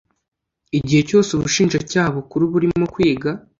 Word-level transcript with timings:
igihe 0.77 1.01
cyose 1.09 1.29
ubushinjacyaha 1.33 2.09
bukuru 2.17 2.43
burimo 2.53 2.85
kwiga 2.93 3.29